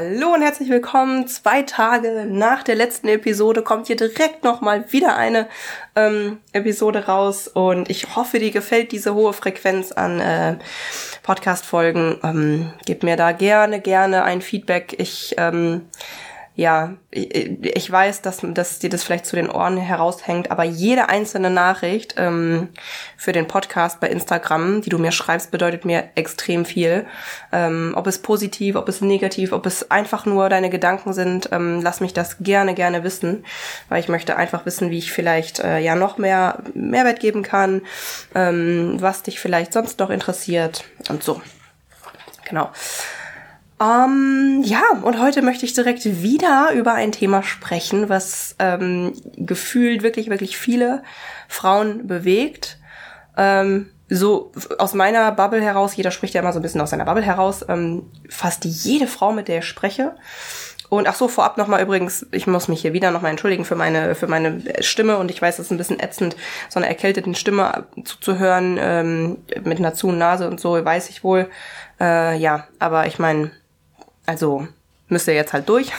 [0.00, 1.26] Hallo und herzlich willkommen.
[1.26, 5.48] Zwei Tage nach der letzten Episode kommt hier direkt nochmal wieder eine
[5.96, 10.58] ähm, Episode raus und ich hoffe, dir gefällt diese hohe Frequenz an äh,
[11.24, 12.20] Podcast-Folgen.
[12.22, 14.94] Ähm, gib mir da gerne, gerne ein Feedback.
[14.98, 15.88] Ich ähm,
[16.58, 21.50] ja, ich weiß, dass, dass dir das vielleicht zu den Ohren heraushängt, aber jede einzelne
[21.50, 22.70] Nachricht ähm,
[23.16, 27.06] für den Podcast bei Instagram, die du mir schreibst, bedeutet mir extrem viel.
[27.52, 31.80] Ähm, ob es positiv, ob es negativ, ob es einfach nur deine Gedanken sind, ähm,
[31.80, 33.44] lass mich das gerne, gerne wissen,
[33.88, 37.82] weil ich möchte einfach wissen, wie ich vielleicht äh, ja noch mehr Mehrwert geben kann,
[38.34, 41.40] ähm, was dich vielleicht sonst noch interessiert und so.
[42.48, 42.72] Genau.
[43.80, 50.02] Ähm, ja, und heute möchte ich direkt wieder über ein Thema sprechen, was ähm, gefühlt
[50.02, 51.02] wirklich, wirklich viele
[51.46, 52.78] Frauen bewegt.
[53.36, 57.04] Ähm, so aus meiner Bubble heraus, jeder spricht ja immer so ein bisschen aus seiner
[57.04, 60.16] Bubble heraus, ähm, fast jede Frau, mit der ich spreche.
[60.88, 64.14] Und ach so, vorab nochmal übrigens, ich muss mich hier wieder nochmal entschuldigen für meine,
[64.14, 66.34] für meine Stimme und ich weiß, es ist ein bisschen ätzend,
[66.70, 71.50] so eine erkälteten Stimme zuzuhören, ähm, mit einer zu Nase und so, weiß ich wohl.
[72.00, 73.50] Äh, ja, aber ich meine,
[74.28, 74.68] also
[75.08, 75.90] müsst ihr jetzt halt durch.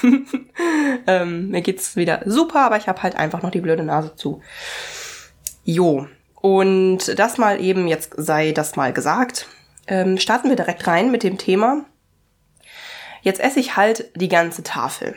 [1.07, 4.41] ähm, mir geht's wieder super, aber ich habe halt einfach noch die blöde Nase zu.
[5.63, 6.07] Jo.
[6.35, 9.47] Und das mal eben, jetzt sei das mal gesagt.
[9.87, 11.85] Ähm, starten wir direkt rein mit dem Thema.
[13.23, 15.15] Jetzt esse ich halt die ganze Tafel.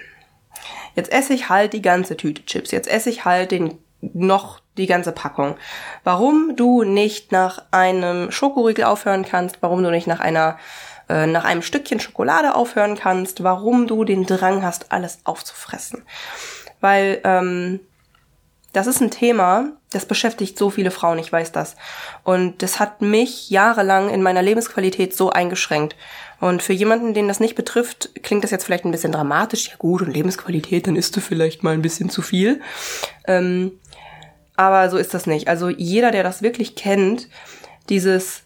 [0.96, 2.70] Jetzt esse ich halt die ganze Tüte Chips.
[2.70, 5.56] Jetzt esse ich halt den noch die ganze Packung.
[6.02, 10.58] Warum du nicht nach einem Schokoriegel aufhören kannst, warum du nicht nach einer
[11.12, 16.04] äh, nach einem Stückchen Schokolade aufhören kannst, warum du den Drang hast, alles aufzufressen.
[16.80, 17.80] Weil ähm,
[18.72, 21.76] das ist ein Thema, das beschäftigt so viele Frauen, ich weiß das.
[22.24, 25.96] Und das hat mich jahrelang in meiner Lebensqualität so eingeschränkt.
[26.40, 29.68] Und für jemanden, den das nicht betrifft, klingt das jetzt vielleicht ein bisschen dramatisch.
[29.68, 32.62] Ja gut, und Lebensqualität, dann isst du vielleicht mal ein bisschen zu viel.
[33.26, 33.72] Ähm,
[34.56, 35.48] aber so ist das nicht.
[35.48, 37.28] Also jeder, der das wirklich kennt,
[37.90, 38.44] dieses,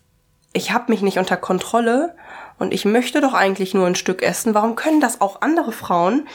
[0.53, 2.17] ich habe mich nicht unter Kontrolle
[2.59, 4.55] und ich möchte doch eigentlich nur ein Stück essen.
[4.55, 6.27] Warum können das auch andere Frauen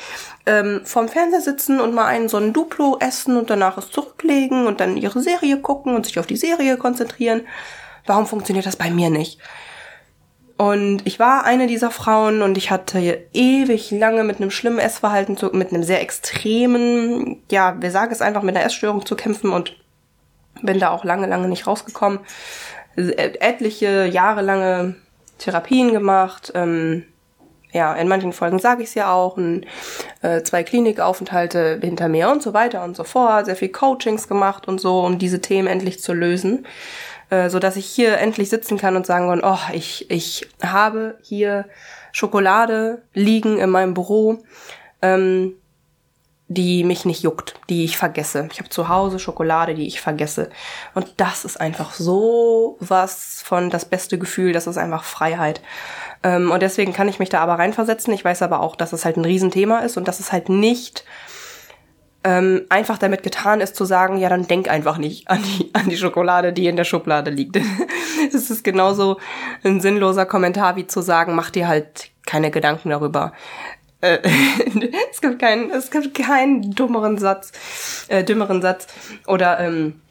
[0.45, 4.67] ähm, vorm Fernseher sitzen und mal einen so einen Duplo essen und danach es zurücklegen
[4.67, 7.41] und dann ihre Serie gucken und sich auf die Serie konzentrieren?
[8.05, 9.39] Warum funktioniert das bei mir nicht?
[10.57, 15.35] Und ich war eine dieser Frauen und ich hatte ewig lange mit einem schlimmen Essverhalten,
[15.35, 19.51] zu, mit einem sehr extremen, ja, wir sagen es einfach, mit einer Essstörung zu kämpfen
[19.51, 19.75] und
[20.61, 22.19] bin da auch lange, lange nicht rausgekommen.
[22.95, 24.97] Etliche jahrelange
[25.41, 26.51] Therapien gemacht.
[26.55, 27.05] Ähm,
[27.73, 29.37] ja, in manchen Folgen sage ich es ja auch.
[29.37, 29.65] Und,
[30.21, 33.45] äh, zwei Klinikaufenthalte hinter mir und so weiter und so fort.
[33.45, 36.65] Sehr viel Coachings gemacht und so, um diese Themen endlich zu lösen.
[37.29, 41.17] Äh, so dass ich hier endlich sitzen kann und sagen kann, oh, ich, ich habe
[41.21, 41.65] hier
[42.11, 44.39] Schokolade liegen in meinem Büro.
[45.01, 45.55] Ähm,
[46.53, 48.49] die mich nicht juckt, die ich vergesse.
[48.51, 50.49] Ich habe zu Hause Schokolade, die ich vergesse.
[50.93, 55.61] Und das ist einfach so was von das beste Gefühl, das ist einfach Freiheit.
[56.23, 58.13] Ähm, und deswegen kann ich mich da aber reinversetzen.
[58.13, 61.05] Ich weiß aber auch, dass es halt ein Riesenthema ist und dass es halt nicht
[62.23, 65.89] ähm, einfach damit getan ist zu sagen, ja, dann denk einfach nicht an die, an
[65.89, 67.57] die Schokolade, die in der Schublade liegt.
[68.33, 69.17] Es ist genauso
[69.63, 73.33] ein sinnloser Kommentar wie zu sagen, mach dir halt keine Gedanken darüber.
[74.01, 74.19] Äh,
[75.11, 77.51] es gibt keinen, es gibt keinen dummeren Satz,
[78.07, 78.87] äh, dümmeren Satz.
[79.27, 80.01] Oder ähm,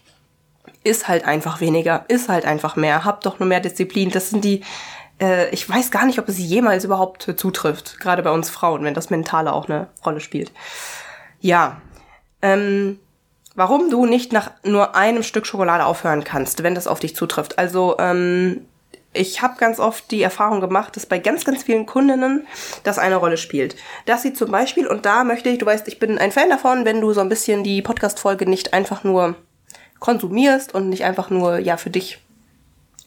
[0.83, 4.10] ist halt einfach weniger, ist halt einfach mehr, hab doch nur mehr Disziplin.
[4.10, 4.63] Das sind die,
[5.21, 8.95] äh, ich weiß gar nicht, ob es jemals überhaupt zutrifft, gerade bei uns Frauen, wenn
[8.95, 10.53] das Mentale auch eine Rolle spielt.
[11.41, 11.81] Ja,
[12.43, 12.98] ähm,
[13.54, 17.59] warum du nicht nach nur einem Stück Schokolade aufhören kannst, wenn das auf dich zutrifft.
[17.59, 18.66] Also ähm,
[19.12, 22.47] ich habe ganz oft die Erfahrung gemacht, dass bei ganz, ganz vielen Kundinnen
[22.84, 23.77] das eine Rolle spielt.
[24.07, 26.84] Dass sie zum Beispiel, und da möchte ich, du weißt, ich bin ein Fan davon,
[26.84, 29.34] wenn du so ein bisschen die Podcast-Folge nicht einfach nur
[29.98, 32.21] konsumierst und nicht einfach nur, ja, für dich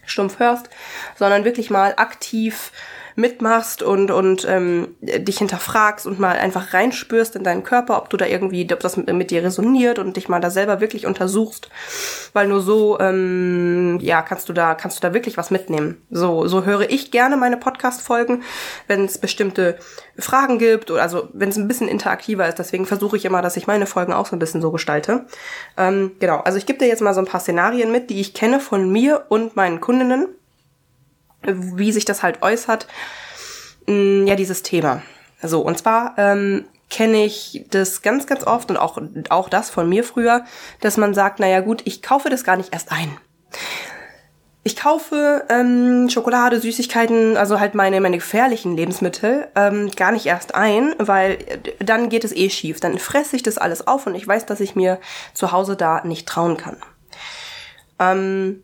[0.06, 0.70] stumpf hörst,
[1.18, 2.72] sondern wirklich mal aktiv
[3.16, 8.18] mitmachst und, und ähm, dich hinterfragst und mal einfach reinspürst in deinen Körper, ob du
[8.18, 11.70] da irgendwie, ob das mit, mit dir resoniert und dich mal da selber wirklich untersuchst.
[12.34, 16.02] Weil nur so, ähm, ja, kannst du da, kannst du da wirklich was mitnehmen.
[16.10, 18.44] So, so höre ich gerne meine Podcast-Folgen,
[18.88, 19.78] wenn es bestimmte
[20.18, 22.60] Fragen gibt oder also wenn es ein bisschen interaktiver ist.
[22.60, 25.26] Deswegen versuche ich immer, dass ich meine Folgen auch so ein bisschen so gestalte.
[25.78, 28.34] Ähm, genau, also ich gebe dir jetzt mal so ein paar Szenarien mit, die ich
[28.34, 30.28] kenne von mir und meinen Kundinnen
[31.46, 32.88] wie sich das halt äußert,
[33.88, 35.02] mm, ja, dieses Thema.
[35.42, 39.90] So, und zwar ähm, kenne ich das ganz, ganz oft und auch, auch das von
[39.90, 40.46] mir früher,
[40.80, 43.18] dass man sagt, naja gut, ich kaufe das gar nicht erst ein.
[44.66, 50.56] Ich kaufe ähm, Schokolade, Süßigkeiten, also halt meine, meine gefährlichen Lebensmittel ähm, gar nicht erst
[50.56, 51.40] ein, weil
[51.80, 52.80] dann geht es eh schief.
[52.80, 55.00] Dann fresse ich das alles auf und ich weiß, dass ich mir
[55.34, 56.78] zu Hause da nicht trauen kann.
[58.00, 58.64] Ähm,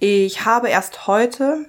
[0.00, 1.66] ich habe erst heute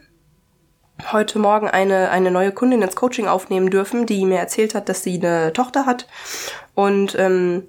[1.11, 5.03] heute Morgen eine, eine neue Kundin ins Coaching aufnehmen dürfen, die mir erzählt hat, dass
[5.03, 6.07] sie eine Tochter hat
[6.75, 7.67] und ähm,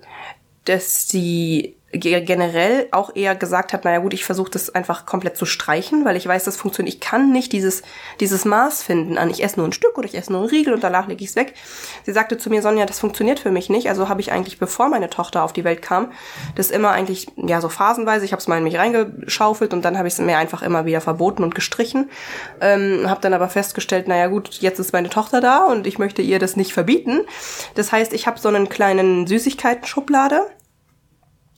[0.64, 5.44] dass sie generell auch eher gesagt hat, naja gut, ich versuche das einfach komplett zu
[5.44, 6.94] streichen, weil ich weiß, das funktioniert.
[6.94, 7.82] Ich kann nicht dieses,
[8.20, 10.72] dieses Maß finden an, ich esse nur ein Stück oder ich esse nur einen Riegel
[10.72, 11.54] und danach lege ich es weg.
[12.06, 13.88] Sie sagte zu mir, Sonja, das funktioniert für mich nicht.
[13.88, 16.12] Also habe ich eigentlich, bevor meine Tochter auf die Welt kam,
[16.54, 19.98] das immer eigentlich, ja, so phasenweise, ich habe es mal in mich reingeschaufelt und dann
[19.98, 22.08] habe ich es mir einfach immer wieder verboten und gestrichen.
[22.60, 26.22] Ähm, habe dann aber festgestellt, naja gut, jetzt ist meine Tochter da und ich möchte
[26.22, 27.22] ihr das nicht verbieten.
[27.74, 30.46] Das heißt, ich habe so einen kleinen Süßigkeiten-Schublade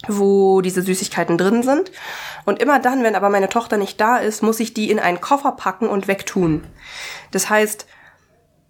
[0.08, 1.92] wo diese Süßigkeiten drin sind.
[2.44, 5.20] Und immer dann, wenn aber meine Tochter nicht da ist, muss ich die in einen
[5.20, 6.64] Koffer packen und wegtun.
[7.30, 7.86] Das heißt,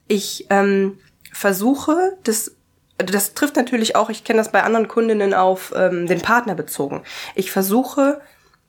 [0.09, 0.99] ich ähm,
[1.33, 2.53] versuche, das,
[2.99, 7.03] das trifft natürlich auch, ich kenne das bei anderen Kundinnen auf ähm, den Partner bezogen.
[7.35, 8.21] Ich versuche,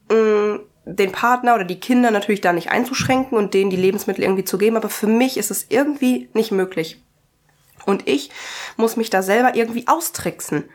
[0.09, 4.43] mh, den Partner oder die Kinder natürlich da nicht einzuschränken und denen die Lebensmittel irgendwie
[4.43, 7.01] zu geben, aber für mich ist es irgendwie nicht möglich.
[7.85, 8.29] Und ich
[8.77, 10.65] muss mich da selber irgendwie austricksen.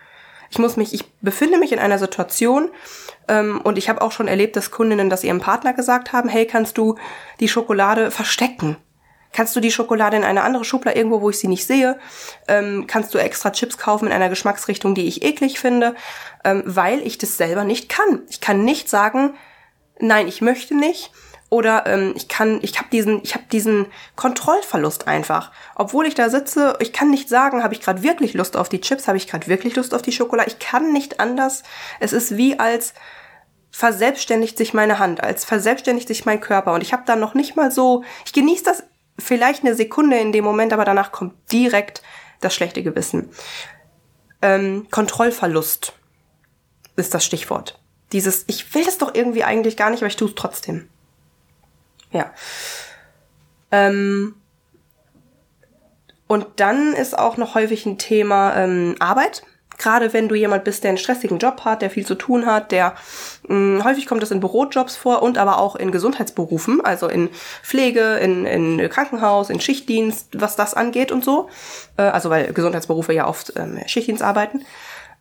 [0.50, 2.70] Ich muss mich, ich befinde mich in einer Situation
[3.28, 6.46] ähm, und ich habe auch schon erlebt, dass Kundinnen das ihrem Partner gesagt haben, hey,
[6.46, 6.96] kannst du
[7.40, 8.76] die Schokolade verstecken?
[9.32, 11.98] Kannst du die Schokolade in eine andere Schublade irgendwo, wo ich sie nicht sehe?
[12.48, 15.94] Ähm, kannst du extra Chips kaufen in einer Geschmacksrichtung, die ich eklig finde?
[16.44, 18.22] Ähm, weil ich das selber nicht kann.
[18.30, 19.34] Ich kann nicht sagen,
[20.00, 21.10] nein, ich möchte nicht
[21.50, 23.86] oder ähm, ich kann, ich habe diesen, ich habe diesen
[24.16, 25.50] Kontrollverlust einfach.
[25.74, 28.80] Obwohl ich da sitze, ich kann nicht sagen, habe ich gerade wirklich Lust auf die
[28.80, 30.50] Chips, habe ich gerade wirklich Lust auf die Schokolade.
[30.50, 31.62] Ich kann nicht anders.
[32.00, 32.92] Es ist wie als
[33.70, 36.74] verselbstständigt sich meine Hand, als verselbstständigt sich mein Körper.
[36.74, 38.82] Und ich habe dann noch nicht mal so, ich genieße das
[39.18, 42.02] vielleicht eine Sekunde in dem Moment, aber danach kommt direkt
[42.40, 43.30] das schlechte Gewissen.
[44.42, 45.94] Ähm, Kontrollverlust
[46.96, 47.80] ist das Stichwort.
[48.12, 50.88] Dieses, ich will das doch irgendwie eigentlich gar nicht, aber ich tue es trotzdem.
[52.12, 52.32] Ja.
[53.70, 54.34] Ähm,
[56.26, 59.42] und dann ist auch noch häufig ein Thema ähm, Arbeit.
[59.78, 62.72] Gerade wenn du jemand bist, der einen stressigen Job hat, der viel zu tun hat,
[62.72, 62.94] der
[63.46, 67.30] mh, häufig kommt das in Bürojobs vor und aber auch in Gesundheitsberufen, also in
[67.62, 71.48] Pflege, in, in Krankenhaus, in Schichtdienst, was das angeht und so.
[71.96, 74.64] Äh, also weil Gesundheitsberufe ja oft ähm, Schichtdienst arbeiten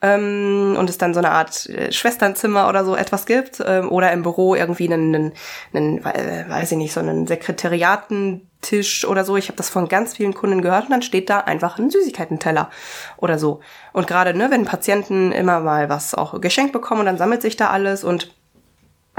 [0.01, 4.11] ähm, und es dann so eine Art äh, Schwesternzimmer oder so etwas gibt ähm, oder
[4.11, 5.33] im Büro irgendwie einen, einen,
[5.73, 9.37] einen äh, weiß ich nicht, so einen Sekretariatentisch oder so.
[9.37, 12.69] Ich habe das von ganz vielen Kunden gehört und dann steht da einfach ein Süßigkeitenteller
[13.17, 13.61] oder so.
[13.91, 17.55] Und gerade, ne, wenn Patienten immer mal was auch geschenkt bekommen und dann sammelt sich
[17.55, 18.31] da alles und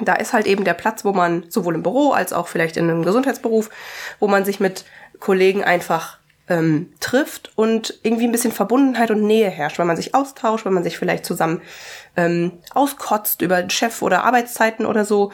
[0.04, 2.88] da ist halt eben der Platz, wo man sowohl im Büro als auch vielleicht in
[2.88, 3.68] einem Gesundheitsberuf,
[4.20, 4.84] wo man sich mit
[5.18, 6.18] Kollegen einfach
[6.48, 10.72] ähm, trifft und irgendwie ein bisschen Verbundenheit und Nähe herrscht, weil man sich austauscht, weil
[10.72, 11.60] man sich vielleicht zusammen
[12.16, 15.30] ähm, auskotzt über Chef oder Arbeitszeiten oder so.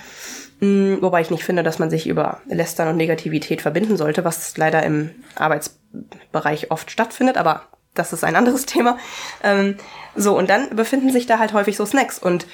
[0.61, 4.57] Mhm, wobei ich nicht finde, dass man sich über Lästern und Negativität verbinden sollte, was
[4.57, 7.63] leider im Arbeitsbereich oft stattfindet, aber
[7.95, 8.99] das ist ein anderes Thema.
[9.43, 9.77] Ähm,
[10.17, 12.47] so, und dann befinden sich da halt häufig so Snacks und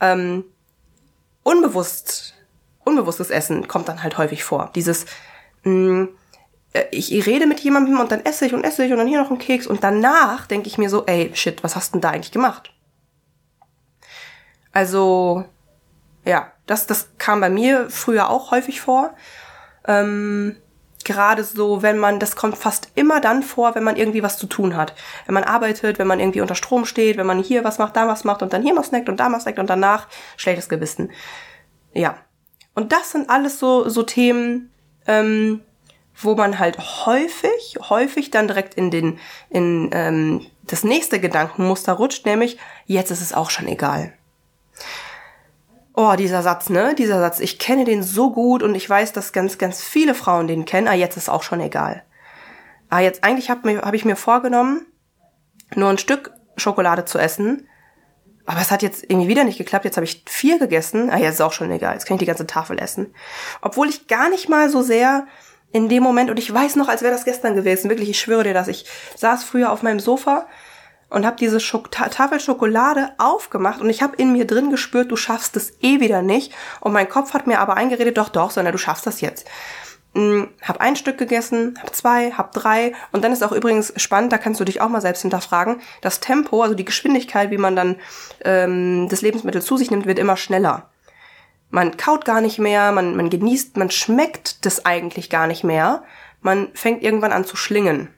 [0.00, 0.44] ähm,
[1.42, 2.34] unbewusst,
[2.84, 4.70] unbewusstes Essen kommt dann halt häufig vor.
[4.74, 5.06] Dieses,
[5.64, 6.08] mh,
[6.72, 9.22] äh, ich rede mit jemandem und dann esse ich und esse ich und dann hier
[9.22, 12.10] noch ein Keks und danach denke ich mir so, ey, shit, was hast denn da
[12.10, 12.72] eigentlich gemacht?
[14.72, 15.44] Also,
[16.24, 19.14] ja, das, das kam bei mir früher auch häufig vor.
[19.86, 20.56] Ähm,
[21.04, 24.46] gerade so, wenn man, das kommt fast immer dann vor, wenn man irgendwie was zu
[24.46, 24.94] tun hat.
[25.26, 28.06] Wenn man arbeitet, wenn man irgendwie unter Strom steht, wenn man hier was macht, da
[28.06, 30.06] was macht und dann hier was snackt und da was snackt und danach
[30.36, 31.10] schlechtes Gewissen.
[31.94, 32.18] Ja.
[32.74, 34.70] Und das sind alles so, so Themen,
[35.06, 35.62] ähm,
[36.20, 39.18] wo man halt häufig, häufig dann direkt in den,
[39.50, 44.12] in ähm, das nächste Gedankenmuster rutscht, nämlich jetzt ist es auch schon egal.
[45.94, 46.94] Oh, dieser Satz, ne?
[46.94, 47.40] Dieser Satz.
[47.40, 50.86] Ich kenne den so gut und ich weiß, dass ganz, ganz viele Frauen den kennen.
[50.86, 52.04] Ah, jetzt ist auch schon egal.
[52.88, 54.86] Ah, jetzt eigentlich habe hab ich mir vorgenommen,
[55.74, 57.66] nur ein Stück Schokolade zu essen.
[58.46, 59.84] Aber es hat jetzt irgendwie wieder nicht geklappt.
[59.84, 61.10] Jetzt habe ich vier gegessen.
[61.10, 61.94] Ah, jetzt ist auch schon egal.
[61.94, 63.12] Jetzt kann ich die ganze Tafel essen.
[63.60, 65.26] Obwohl ich gar nicht mal so sehr
[65.72, 68.44] in dem Moment, und ich weiß noch, als wäre das gestern gewesen, wirklich, ich schwöre
[68.44, 70.46] dir das, ich saß früher auf meinem Sofa
[71.10, 75.16] und habe diese Schok Tafel Schokolade aufgemacht und ich habe in mir drin gespürt, du
[75.16, 76.52] schaffst es eh wieder nicht.
[76.80, 79.46] Und mein Kopf hat mir aber eingeredet, doch, doch, sondern du schaffst das jetzt.
[80.14, 84.32] Hm, hab ein Stück gegessen, hab zwei, hab drei und dann ist auch übrigens spannend,
[84.32, 87.76] da kannst du dich auch mal selbst hinterfragen, das Tempo, also die Geschwindigkeit, wie man
[87.76, 87.96] dann
[88.44, 90.88] ähm, das Lebensmittel zu sich nimmt, wird immer schneller.
[91.70, 96.02] Man kaut gar nicht mehr, man, man genießt, man schmeckt das eigentlich gar nicht mehr,
[96.40, 98.08] man fängt irgendwann an zu schlingen.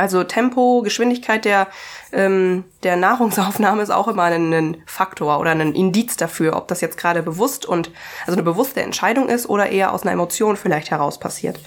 [0.00, 1.68] Also Tempo, Geschwindigkeit der,
[2.12, 6.80] ähm, der Nahrungsaufnahme ist auch immer ein, ein Faktor oder ein Indiz dafür, ob das
[6.80, 7.90] jetzt gerade bewusst und
[8.22, 11.60] also eine bewusste Entscheidung ist oder eher aus einer Emotion vielleicht heraus passiert.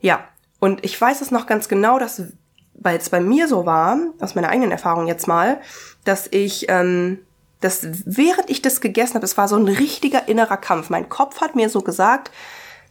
[0.00, 0.24] Ja,
[0.60, 2.22] und ich weiß es noch ganz genau, dass,
[2.72, 5.60] weil es bei mir so war, aus meiner eigenen Erfahrung jetzt mal,
[6.04, 7.18] dass ich, ähm,
[7.60, 10.90] dass während ich das gegessen habe, es war so ein richtiger innerer Kampf.
[10.90, 12.30] Mein Kopf hat mir so gesagt,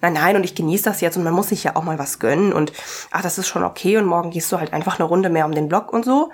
[0.01, 2.19] nein, nein, und ich genieße das jetzt und man muss sich ja auch mal was
[2.19, 2.71] gönnen und
[3.11, 5.53] ach, das ist schon okay und morgen gehst du halt einfach eine Runde mehr um
[5.53, 6.31] den Block und so.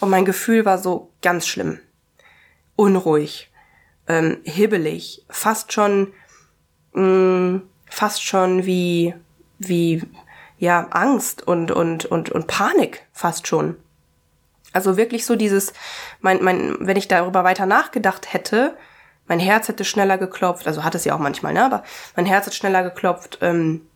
[0.00, 1.80] Und mein Gefühl war so ganz schlimm.
[2.76, 3.50] Unruhig,
[4.06, 6.12] ähm, hibbelig, fast schon,
[6.92, 9.14] mh, mm, fast schon wie,
[9.58, 10.02] wie,
[10.58, 13.76] ja, Angst und, und, und, und Panik fast schon.
[14.78, 15.72] Also wirklich so dieses,
[16.20, 18.76] mein, mein, wenn ich darüber weiter nachgedacht hätte,
[19.26, 21.64] mein Herz hätte schneller geklopft, also hat es ja auch manchmal, ne?
[21.64, 21.82] Aber
[22.14, 23.88] mein Herz hat schneller geklopft, ähm,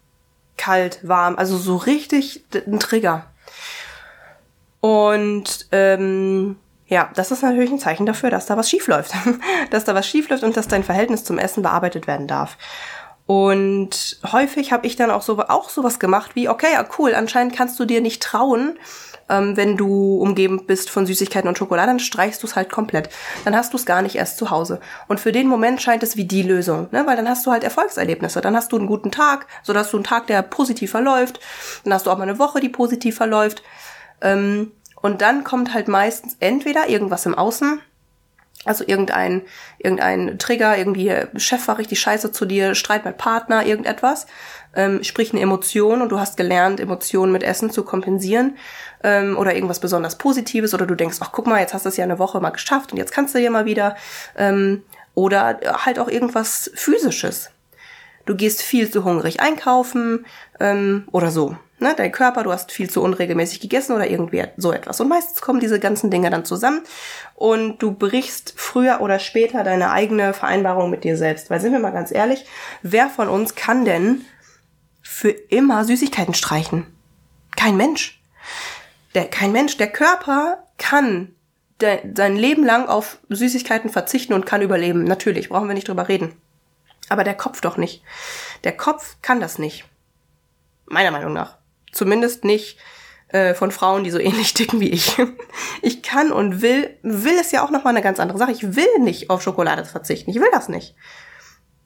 [0.56, 3.26] kalt, warm, also so richtig ein Trigger.
[4.80, 6.56] Und ähm,
[6.88, 9.14] ja, das ist natürlich ein Zeichen dafür, dass da was schief läuft.
[9.70, 12.58] dass da was schief läuft und dass dein Verhältnis zum Essen bearbeitet werden darf.
[13.26, 17.54] Und häufig habe ich dann auch so auch sowas gemacht wie, okay, ja, cool, anscheinend
[17.54, 18.78] kannst du dir nicht trauen,
[19.28, 23.08] ähm, wenn du umgeben bist von Süßigkeiten und Schokolade, dann streichst du es halt komplett.
[23.44, 24.80] Dann hast du es gar nicht erst zu Hause.
[25.08, 27.06] Und für den Moment scheint es wie die Lösung, ne?
[27.06, 28.40] weil dann hast du halt Erfolgserlebnisse.
[28.40, 31.40] Dann hast du einen guten Tag, so dass du einen Tag, der positiv verläuft.
[31.84, 33.62] Dann hast du auch mal eine Woche, die positiv verläuft.
[34.20, 37.80] Ähm, und dann kommt halt meistens entweder irgendwas im Außen,
[38.64, 39.42] also irgendein,
[39.78, 44.26] irgendein Trigger, irgendwie Chef war richtig scheiße zu dir, Streit mit Partner, irgendetwas.
[44.74, 48.56] Ähm, sprich eine Emotion und du hast gelernt, Emotionen mit Essen zu kompensieren
[49.02, 51.96] ähm, oder irgendwas besonders Positives oder du denkst, ach guck mal, jetzt hast du es
[51.96, 53.96] ja eine Woche mal geschafft und jetzt kannst du ja mal wieder.
[54.36, 54.82] Ähm,
[55.14, 57.50] oder halt auch irgendwas Physisches.
[58.24, 60.24] Du gehst viel zu hungrig einkaufen
[60.60, 61.56] ähm, oder so.
[61.82, 61.94] Ne?
[61.96, 65.00] Dein Körper, du hast viel zu unregelmäßig gegessen oder irgendwie so etwas.
[65.00, 66.82] Und meistens kommen diese ganzen Dinge dann zusammen
[67.34, 71.50] und du brichst früher oder später deine eigene Vereinbarung mit dir selbst.
[71.50, 72.46] Weil sind wir mal ganz ehrlich,
[72.82, 74.24] wer von uns kann denn
[75.02, 76.86] für immer Süßigkeiten streichen?
[77.56, 78.22] Kein Mensch
[79.14, 81.34] der, kein Mensch, der Körper kann
[81.80, 85.04] der, sein Leben lang auf Süßigkeiten verzichten und kann überleben.
[85.04, 86.34] Natürlich, brauchen wir nicht drüber reden.
[87.08, 88.02] Aber der Kopf doch nicht.
[88.64, 89.84] Der Kopf kann das nicht.
[90.86, 91.58] Meiner Meinung nach.
[91.92, 92.78] Zumindest nicht
[93.28, 95.16] äh, von Frauen, die so ähnlich dicken wie ich.
[95.80, 98.52] Ich kann und will, will es ja auch nochmal eine ganz andere Sache.
[98.52, 100.30] Ich will nicht auf Schokolade verzichten.
[100.30, 100.94] Ich will das nicht.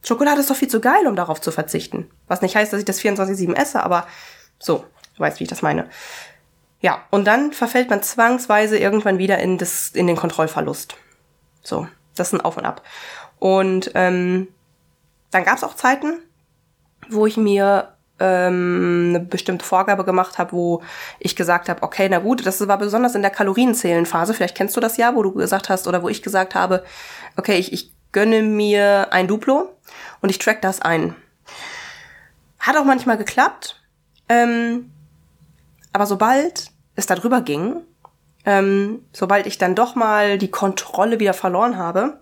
[0.02, 2.10] Schokolade ist doch viel zu geil, um darauf zu verzichten.
[2.28, 4.06] Was nicht heißt, dass ich das 24-7 esse, aber
[4.58, 4.84] so,
[5.16, 5.88] du weißt, wie ich das meine.
[6.80, 10.96] Ja, und dann verfällt man zwangsweise irgendwann wieder in, das, in den Kontrollverlust.
[11.62, 12.82] So, das ist ein Auf und Ab.
[13.38, 14.48] Und ähm,
[15.30, 16.20] dann gab es auch Zeiten,
[17.08, 20.82] wo ich mir ähm, eine bestimmte Vorgabe gemacht habe, wo
[21.18, 24.80] ich gesagt habe, okay, na gut, das war besonders in der Kalorienzählenphase, vielleicht kennst du
[24.80, 26.82] das ja, wo du gesagt hast oder wo ich gesagt habe,
[27.36, 29.70] okay, ich, ich gönne mir ein Duplo
[30.20, 31.14] und ich track das ein.
[32.58, 33.82] Hat auch manchmal geklappt,
[34.28, 34.90] ähm,
[35.92, 37.82] aber sobald es darüber ging,
[38.44, 42.20] ähm, sobald ich dann doch mal die Kontrolle wieder verloren habe,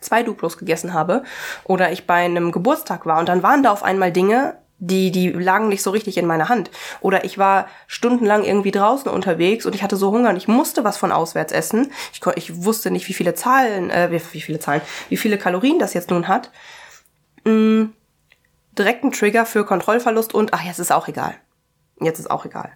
[0.00, 1.22] zwei Duplos gegessen habe
[1.64, 5.30] oder ich bei einem Geburtstag war und dann waren da auf einmal Dinge, die, die
[5.30, 6.70] lagen nicht so richtig in meiner Hand.
[7.00, 10.82] Oder ich war stundenlang irgendwie draußen unterwegs und ich hatte so Hunger und ich musste
[10.82, 11.92] was von auswärts essen.
[12.12, 15.94] Ich, ich wusste nicht, wie viele Zahlen, äh, wie, viele Zahlen, wie viele Kalorien das
[15.94, 16.50] jetzt nun hat.
[17.44, 17.90] Mm,
[18.76, 21.36] direkt ein Trigger für Kontrollverlust und, ach, jetzt ist auch egal.
[22.00, 22.72] Jetzt ist auch egal.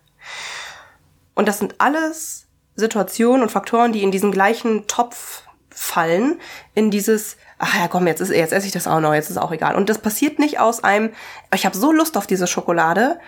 [1.34, 2.46] Und das sind alles
[2.76, 6.40] Situationen und Faktoren, die in diesen gleichen Topf fallen,
[6.75, 9.38] in dieses, ach ja, komm, jetzt, ist, jetzt esse ich das auch noch, jetzt ist
[9.38, 9.76] auch egal.
[9.76, 11.10] Und das passiert nicht aus einem,
[11.54, 13.18] ich habe so Lust auf diese Schokolade,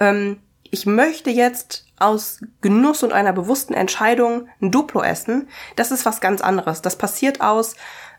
[0.00, 5.48] ähm, ich möchte jetzt aus Genuss und einer bewussten Entscheidung ein Duplo essen.
[5.76, 6.82] Das ist was ganz anderes.
[6.82, 7.74] Das passiert aus,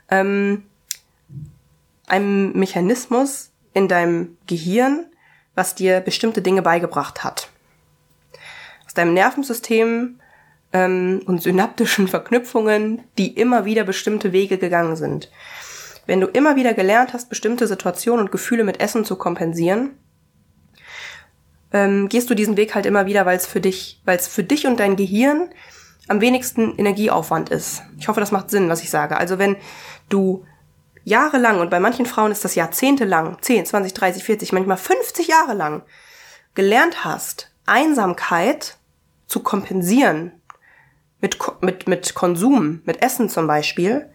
[0.10, 0.64] ähm,
[2.08, 5.06] einem Mechanismus in deinem Gehirn,
[5.56, 7.50] was dir bestimmte Dinge beigebracht hat.
[8.86, 10.20] Aus deinem Nervensystem
[10.74, 15.32] ähm, und synaptischen Verknüpfungen, die immer wieder bestimmte Wege gegangen sind.
[16.06, 19.92] Wenn du immer wieder gelernt hast, bestimmte Situationen und Gefühle mit Essen zu kompensieren,
[21.72, 24.44] ähm, gehst du diesen Weg halt immer wieder, weil es für dich, weil es für
[24.44, 25.50] dich und dein Gehirn
[26.08, 27.84] am wenigsten Energieaufwand ist.
[28.00, 29.18] Ich hoffe, das macht Sinn, was ich sage.
[29.18, 29.56] Also wenn
[30.10, 30.46] du
[31.04, 35.54] jahrelang, und bei manchen Frauen ist das jahrzehntelang, 10, 20, 30, 40, manchmal 50 Jahre
[35.54, 35.84] lang,
[36.56, 38.78] gelernt hast, Einsamkeit
[39.28, 40.39] zu kompensieren
[41.22, 44.10] mit, mit, mit Konsum, mit Essen zum Beispiel,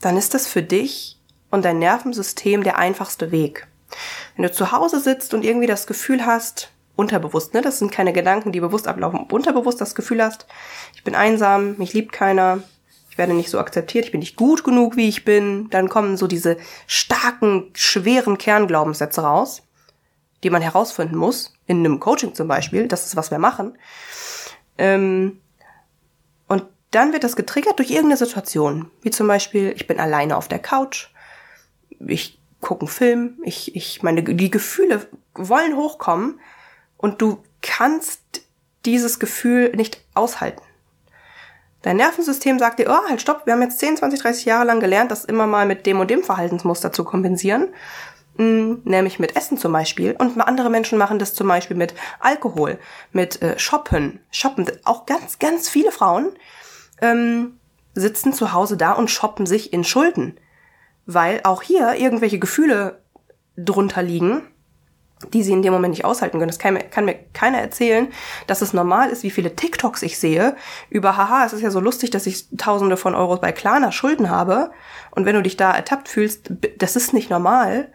[0.00, 1.18] dann ist das für dich
[1.50, 3.66] und dein Nervensystem der einfachste Weg.
[4.36, 8.12] Wenn du zu Hause sitzt und irgendwie das Gefühl hast, unterbewusst, ne, das sind keine
[8.12, 10.46] Gedanken, die bewusst ablaufen, unterbewusst das Gefühl hast,
[10.94, 12.62] ich bin einsam, mich liebt keiner,
[13.10, 16.16] ich werde nicht so akzeptiert, ich bin nicht gut genug, wie ich bin, dann kommen
[16.16, 19.62] so diese starken, schweren Kernglaubenssätze raus,
[20.42, 23.76] die man herausfinden muss, in einem Coaching zum Beispiel, das ist, was wir machen.
[24.78, 25.40] Ähm,
[26.90, 30.58] dann wird das getriggert durch irgendeine Situation, wie zum Beispiel, ich bin alleine auf der
[30.58, 31.08] Couch,
[32.00, 36.40] ich gucke einen Film, ich, ich meine, die Gefühle wollen hochkommen
[36.96, 38.42] und du kannst
[38.84, 40.62] dieses Gefühl nicht aushalten.
[41.82, 44.80] Dein Nervensystem sagt dir, oh, halt stopp, wir haben jetzt 10, 20, 30 Jahre lang
[44.80, 47.68] gelernt, das immer mal mit dem und dem Verhaltensmuster zu kompensieren.
[48.36, 50.14] Hm, nämlich mit Essen zum Beispiel.
[50.18, 52.78] Und andere Menschen machen das zum Beispiel mit Alkohol,
[53.12, 54.20] mit äh, Shoppen.
[54.30, 54.70] Shoppen.
[54.84, 56.32] Auch ganz, ganz viele Frauen
[57.00, 57.58] ähm,
[57.94, 60.38] sitzen zu Hause da und shoppen sich in Schulden
[61.14, 63.00] weil auch hier irgendwelche Gefühle
[63.56, 64.42] drunter liegen,
[65.34, 66.48] die sie in dem Moment nicht aushalten können.
[66.48, 68.08] Das kann mir, kann mir keiner erzählen,
[68.46, 70.56] dass es normal ist, wie viele TikToks ich sehe
[70.88, 74.30] über, haha, es ist ja so lustig, dass ich Tausende von Euros bei Klarna Schulden
[74.30, 74.70] habe.
[75.10, 77.92] Und wenn du dich da ertappt fühlst, das ist nicht normal.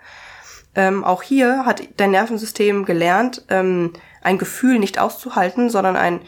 [0.76, 6.22] Ähm, auch hier hat dein Nervensystem gelernt, ähm, ein Gefühl nicht auszuhalten, sondern ein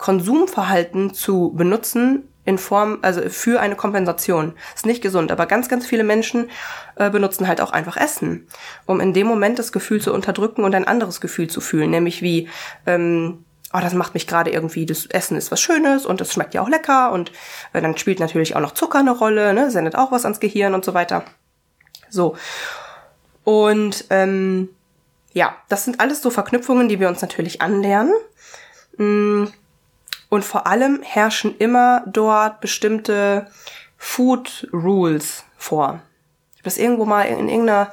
[0.00, 4.54] Konsumverhalten zu benutzen, in Form, also für eine Kompensation.
[4.74, 6.50] Ist nicht gesund, aber ganz, ganz viele Menschen
[6.96, 8.48] äh, benutzen halt auch einfach Essen,
[8.86, 12.22] um in dem Moment das Gefühl zu unterdrücken und ein anderes Gefühl zu fühlen, nämlich
[12.22, 12.48] wie,
[12.86, 13.44] ähm,
[13.74, 16.62] oh, das macht mich gerade irgendwie, das Essen ist was Schönes und es schmeckt ja
[16.62, 17.30] auch lecker und
[17.74, 20.74] äh, dann spielt natürlich auch noch Zucker eine Rolle, ne, sendet auch was ans Gehirn
[20.74, 21.24] und so weiter.
[22.08, 22.36] So.
[23.44, 24.70] Und ähm,
[25.34, 28.14] ja, das sind alles so Verknüpfungen, die wir uns natürlich anlernen.
[28.96, 29.52] Hm
[30.30, 33.48] und vor allem herrschen immer dort bestimmte
[33.98, 36.00] Food Rules vor.
[36.52, 37.92] Ich habe das irgendwo mal in irgendeiner,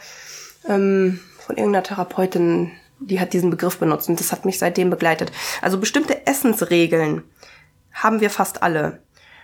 [0.67, 5.32] ähm, von irgendeiner Therapeutin, die hat diesen Begriff benutzt und das hat mich seitdem begleitet.
[5.62, 7.23] Also bestimmte Essensregeln
[7.91, 9.02] haben wir fast alle.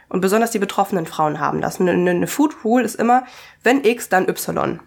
[0.09, 1.79] Und besonders die betroffenen Frauen haben das.
[1.79, 3.25] Eine, eine Food Rule ist immer,
[3.63, 4.79] wenn X, dann Y.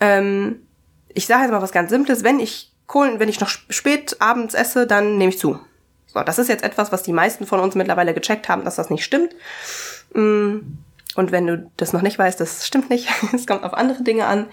[0.00, 0.66] Ähm,
[1.08, 2.24] ich sage jetzt mal was ganz Simples.
[2.24, 5.58] Wenn ich Kohlen, wenn ich noch spät abends esse, dann nehme ich zu.
[6.06, 8.90] So, das ist jetzt etwas, was die meisten von uns mittlerweile gecheckt haben, dass das
[8.90, 9.34] nicht stimmt.
[10.12, 10.58] Mm,
[11.16, 13.08] und wenn du das noch nicht weißt, das stimmt nicht.
[13.32, 14.46] es kommt auf andere Dinge an.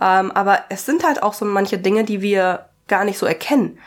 [0.00, 3.78] Ähm, aber es sind halt auch so manche Dinge, die wir gar nicht so erkennen.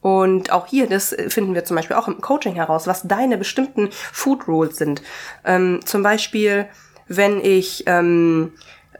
[0.00, 3.90] Und auch hier, das finden wir zum Beispiel auch im Coaching heraus, was deine bestimmten
[3.90, 5.02] Food Rules sind.
[5.44, 6.68] Ähm, zum Beispiel,
[7.06, 8.54] wenn ich ähm,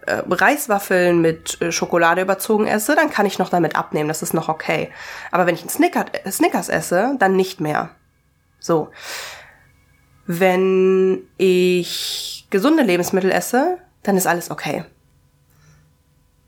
[0.06, 4.34] äh, Reiswaffeln mit äh, Schokolade überzogen esse, dann kann ich noch damit abnehmen, das ist
[4.34, 4.90] noch okay.
[5.30, 7.90] Aber wenn ich einen Snicker, äh, Snickers esse, dann nicht mehr.
[8.58, 8.90] So.
[10.26, 14.84] Wenn ich gesunde Lebensmittel esse, dann ist alles okay.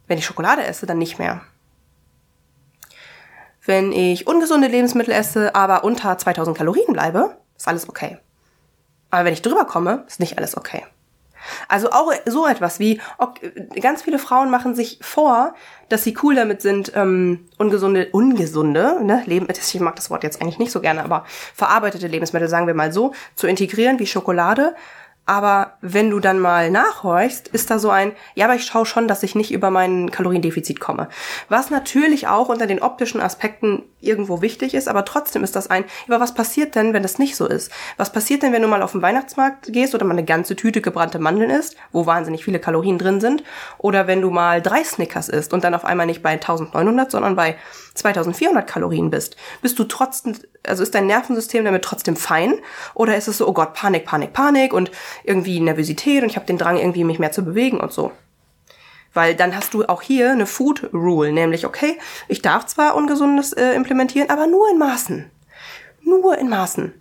[0.07, 1.43] Wenn ich Schokolade esse, dann nicht mehr.
[3.65, 8.19] Wenn ich ungesunde Lebensmittel esse, aber unter 2000 Kalorien bleibe, ist alles okay.
[9.11, 10.85] Aber wenn ich drüber komme, ist nicht alles okay.
[11.69, 13.01] Also auch so etwas wie,
[13.81, 15.55] ganz viele Frauen machen sich vor,
[15.89, 20.41] dass sie cool damit sind, ähm, ungesunde, ungesunde, ne, Leben, ich mag das Wort jetzt
[20.41, 21.25] eigentlich nicht so gerne, aber
[21.55, 24.75] verarbeitete Lebensmittel, sagen wir mal so, zu integrieren wie Schokolade,
[25.25, 29.07] aber wenn du dann mal nachhorchst, ist da so ein, ja, aber ich schaue schon,
[29.07, 31.09] dass ich nicht über mein Kaloriendefizit komme.
[31.49, 35.85] Was natürlich auch unter den optischen Aspekten irgendwo wichtig ist, aber trotzdem ist das ein,
[36.09, 37.71] aber was passiert denn, wenn das nicht so ist?
[37.97, 40.81] Was passiert denn, wenn du mal auf den Weihnachtsmarkt gehst oder mal eine ganze Tüte
[40.81, 43.45] gebrannte Mandeln isst, wo wahnsinnig viele Kalorien drin sind?
[43.79, 47.37] Oder wenn du mal drei Snickers isst und dann auf einmal nicht bei 1900, sondern
[47.37, 47.57] bei
[47.95, 49.37] 2400 Kalorien bist?
[49.61, 52.55] Bist du trotzdem, also ist dein Nervensystem damit trotzdem fein?
[52.95, 54.91] Oder ist es so, oh Gott, Panik, Panik, Panik und
[55.25, 58.13] irgendwie Nervosität und ich habe den Drang, irgendwie mich mehr zu bewegen und so?
[59.15, 63.53] Weil dann hast du auch hier eine Food Rule, nämlich, okay, ich darf zwar Ungesundes
[63.53, 65.31] äh, implementieren, aber nur in Maßen.
[66.03, 66.95] Nur in Maßen.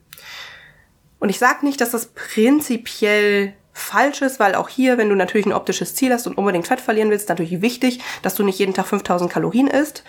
[1.19, 5.46] Und ich sage nicht, dass das prinzipiell falsch ist, weil auch hier, wenn du natürlich
[5.46, 8.74] ein optisches Ziel hast und unbedingt Fett verlieren willst, natürlich wichtig, dass du nicht jeden
[8.74, 10.04] Tag 5000 Kalorien isst.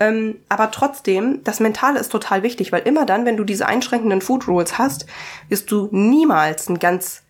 [0.00, 4.20] Ähm, aber trotzdem, das Mentale ist total wichtig, weil immer dann, wenn du diese einschränkenden
[4.20, 5.06] Food Rules hast,
[5.48, 7.22] wirst du niemals ein ganz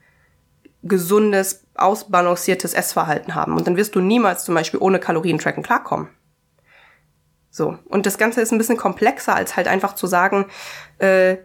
[0.85, 3.57] gesundes, ausbalanciertes Essverhalten haben.
[3.57, 6.09] Und dann wirst du niemals zum Beispiel ohne Kalorien-Tracken klarkommen.
[7.51, 7.79] So.
[7.89, 10.47] Und das Ganze ist ein bisschen komplexer, als halt einfach zu sagen,
[10.99, 11.37] äh,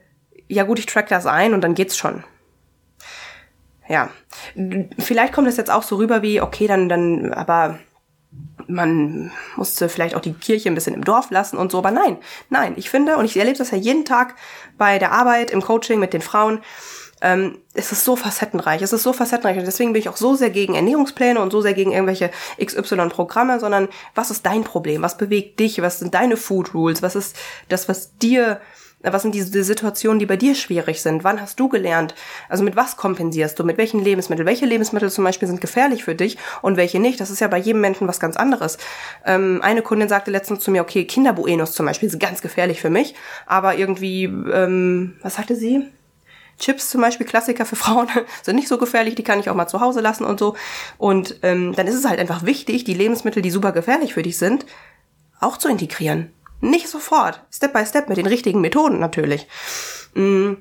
[0.47, 2.23] ja gut, ich track das ein und dann geht's schon
[3.87, 4.09] ja,
[4.99, 7.79] vielleicht kommt es jetzt auch so rüber wie, okay, dann, dann, aber
[8.67, 12.17] man musste vielleicht auch die Kirche ein bisschen im Dorf lassen und so, aber nein,
[12.49, 14.35] nein, ich finde, und ich erlebe das ja jeden Tag
[14.77, 16.61] bei der Arbeit, im Coaching mit den Frauen,
[17.21, 19.57] ähm, es ist so facettenreich, es ist so facettenreich.
[19.57, 22.29] Und deswegen bin ich auch so sehr gegen Ernährungspläne und so sehr gegen irgendwelche
[22.63, 27.15] XY-Programme, sondern was ist dein Problem, was bewegt dich, was sind deine Food Rules, was
[27.15, 27.35] ist
[27.69, 28.61] das, was dir
[28.99, 31.23] was sind diese Situationen, die bei dir schwierig sind?
[31.23, 32.15] Wann hast du gelernt?
[32.49, 33.63] Also mit was kompensierst du?
[33.63, 34.47] Mit welchen Lebensmitteln?
[34.47, 37.19] Welche Lebensmittel zum Beispiel sind gefährlich für dich und welche nicht?
[37.19, 38.77] Das ist ja bei jedem Menschen was ganz anderes.
[39.23, 42.89] Ähm, eine Kundin sagte letztens zu mir, okay, Kinderbuenos zum Beispiel sind ganz gefährlich für
[42.89, 43.13] mich,
[43.45, 45.87] aber irgendwie, ähm, was sagte sie?
[46.57, 48.07] Chips zum Beispiel, Klassiker für Frauen,
[48.41, 50.55] sind nicht so gefährlich, die kann ich auch mal zu Hause lassen und so.
[50.97, 54.39] Und ähm, dann ist es halt einfach wichtig, die Lebensmittel, die super gefährlich für dich
[54.39, 54.65] sind,
[55.39, 56.31] auch zu integrieren.
[56.59, 59.47] Nicht sofort, Step by Step mit den richtigen Methoden natürlich.
[60.13, 60.53] Mm,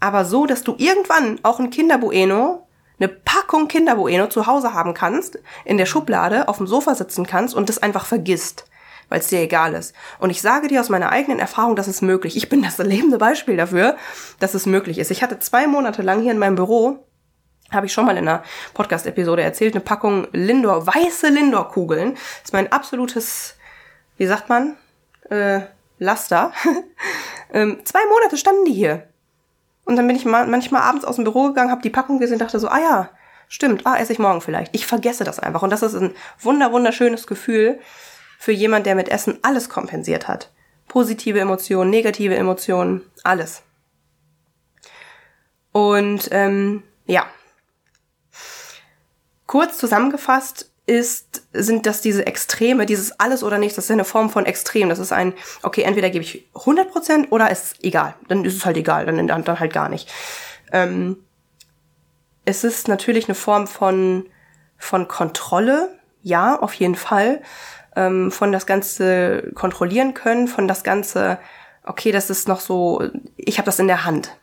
[0.00, 2.66] aber so, dass du irgendwann auch ein Kinderbueno,
[2.98, 7.54] eine Packung Kinderbueno zu Hause haben kannst, in der Schublade auf dem Sofa sitzen kannst
[7.54, 8.64] und das einfach vergisst,
[9.08, 9.94] weil es dir egal ist.
[10.18, 12.36] Und ich sage dir aus meiner eigenen Erfahrung, das ist möglich.
[12.36, 13.96] Ich bin das lebende Beispiel dafür,
[14.40, 15.10] dass es möglich ist.
[15.10, 17.06] Ich hatte zwei Monate lang hier in meinem Büro
[17.72, 22.14] habe ich schon mal in einer Podcast-Episode erzählt, eine Packung Lindor, weiße Lindor-Kugeln.
[22.14, 23.56] Das ist mein absolutes,
[24.18, 24.76] wie sagt man,
[25.30, 25.60] äh,
[25.98, 26.52] Laster.
[27.52, 29.08] ähm, zwei Monate standen die hier.
[29.84, 32.38] Und dann bin ich ma manchmal abends aus dem Büro gegangen, habe die Packung gesehen,
[32.38, 33.10] dachte so, ah ja,
[33.48, 34.74] stimmt, ah, esse ich morgen vielleicht.
[34.74, 35.62] Ich vergesse das einfach.
[35.62, 37.78] Und das ist ein wunder, wunderschönes Gefühl
[38.38, 40.50] für jemand, der mit Essen alles kompensiert hat.
[40.88, 43.62] Positive Emotionen, negative Emotionen, alles.
[45.72, 47.26] Und ähm, ja.
[49.46, 54.30] Kurz zusammengefasst, ist, sind das diese Extreme, dieses alles oder nichts, das ist eine Form
[54.30, 54.88] von Extrem.
[54.88, 58.14] Das ist ein, okay, entweder gebe ich 100% oder ist egal.
[58.28, 60.08] Dann ist es halt egal, dann, dann halt gar nicht.
[60.72, 61.18] Ähm,
[62.44, 64.26] es ist natürlich eine Form von,
[64.78, 67.42] von Kontrolle, ja, auf jeden Fall.
[67.96, 71.38] Ähm, von das Ganze kontrollieren können, von das Ganze,
[71.84, 73.02] okay, das ist noch so,
[73.36, 74.36] ich habe das in der Hand.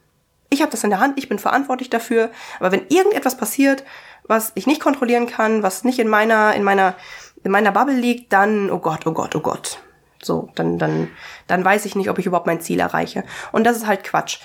[0.49, 2.29] Ich habe das in der Hand, ich bin verantwortlich dafür.
[2.59, 3.83] Aber wenn irgendetwas passiert,
[4.27, 6.95] was ich nicht kontrollieren kann, was nicht in meiner, in meiner,
[7.43, 9.79] in meiner Bubble liegt, dann, oh Gott, oh Gott, oh Gott.
[10.21, 11.09] So, dann, dann,
[11.47, 13.23] dann weiß ich nicht, ob ich überhaupt mein Ziel erreiche.
[13.51, 14.39] Und das ist halt Quatsch.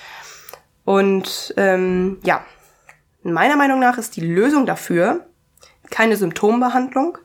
[0.83, 2.43] Und ähm, ja,
[3.23, 5.25] meiner Meinung nach ist die Lösung dafür
[5.89, 7.17] keine Symptombehandlung,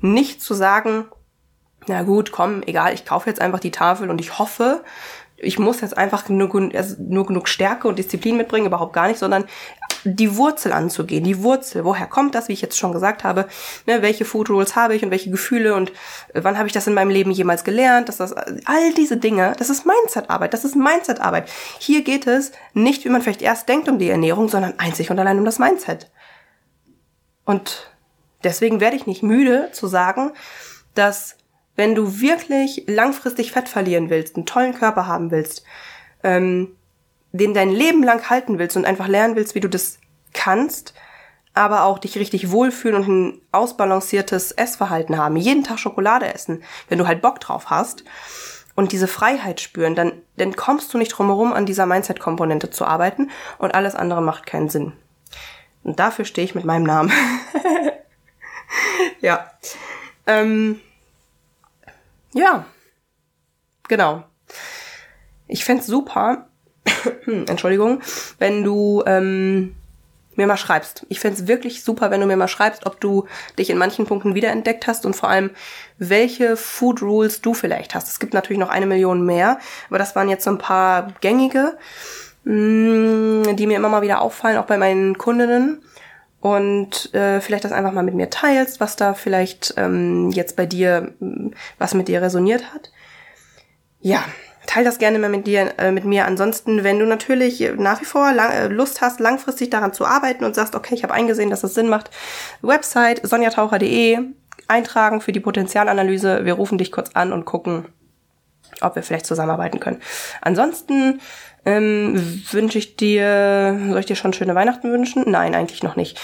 [0.00, 1.06] nicht zu sagen,
[1.86, 4.84] na gut, komm, egal, ich kaufe jetzt einfach die Tafel und ich hoffe,
[5.36, 9.18] ich muss jetzt einfach nur, also nur genug Stärke und Disziplin mitbringen, überhaupt gar nicht,
[9.18, 9.46] sondern
[10.04, 11.24] die Wurzel anzugehen.
[11.24, 13.48] Die Wurzel, woher kommt das, wie ich jetzt schon gesagt habe,
[13.86, 15.90] ne, welche Food Rules habe ich und welche Gefühle und
[16.34, 19.54] äh, wann habe ich das in meinem Leben jemals gelernt, dass das, all diese Dinge,
[19.58, 21.48] das ist Mindsetarbeit, das ist Mindsetarbeit.
[21.78, 25.18] Hier geht es nicht, wie man vielleicht erst denkt um die Ernährung, sondern einzig und
[25.18, 26.10] allein um das Mindset.
[27.44, 27.90] Und
[28.44, 30.32] deswegen werde ich nicht müde zu sagen,
[30.94, 31.36] dass
[31.76, 35.64] wenn du wirklich langfristig Fett verlieren willst, einen tollen Körper haben willst,
[36.22, 36.76] ähm,
[37.32, 39.98] den dein Leben lang halten willst und einfach lernen willst, wie du das
[40.32, 40.94] kannst,
[41.54, 46.98] aber auch dich richtig wohlfühlen und ein ausbalanciertes Essverhalten haben, jeden Tag Schokolade essen, wenn
[46.98, 48.04] du halt Bock drauf hast
[48.74, 52.84] und diese Freiheit spüren, dann, dann kommst du nicht drum herum, an dieser Mindset-Komponente zu
[52.84, 54.92] arbeiten und alles andere macht keinen Sinn.
[55.82, 57.12] Und dafür stehe ich mit meinem Namen.
[59.20, 59.50] ja.
[60.26, 60.80] Ähm,
[62.32, 62.66] ja.
[63.88, 64.24] Genau.
[65.48, 66.49] Ich fände super,
[67.26, 68.00] Entschuldigung,
[68.38, 69.74] wenn du ähm,
[70.36, 71.06] mir mal schreibst.
[71.08, 73.26] Ich fände wirklich super, wenn du mir mal schreibst, ob du
[73.58, 75.50] dich in manchen Punkten wiederentdeckt hast und vor allem,
[75.98, 78.08] welche Food Rules du vielleicht hast.
[78.08, 81.76] Es gibt natürlich noch eine Million mehr, aber das waren jetzt so ein paar gängige,
[82.44, 85.82] mm, die mir immer mal wieder auffallen, auch bei meinen Kundinnen.
[86.40, 90.64] Und äh, vielleicht das einfach mal mit mir teilst, was da vielleicht ähm, jetzt bei
[90.64, 91.12] dir,
[91.78, 92.90] was mit dir resoniert hat.
[94.00, 94.24] Ja,
[94.70, 96.26] teile das gerne mal mit dir, äh, mit mir.
[96.26, 100.44] Ansonsten, wenn du natürlich nach wie vor lang, äh, Lust hast, langfristig daran zu arbeiten
[100.44, 102.10] und sagst, okay, ich habe eingesehen, dass das Sinn macht,
[102.62, 104.18] Website sonjataucher.de
[104.68, 106.44] eintragen für die Potenzialanalyse.
[106.44, 107.86] Wir rufen dich kurz an und gucken,
[108.80, 110.00] ob wir vielleicht zusammenarbeiten können.
[110.40, 111.20] Ansonsten
[111.66, 115.24] ähm, wünsche ich dir, soll ich dir schon schöne Weihnachten wünschen?
[115.26, 116.20] Nein, eigentlich noch nicht.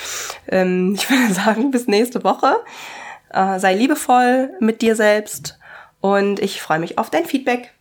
[0.47, 2.55] Ähm, ich würde sagen, bis nächste Woche.
[3.33, 5.59] Äh, sei liebevoll mit dir selbst
[6.01, 7.76] und ich freue mich auf dein Feedback.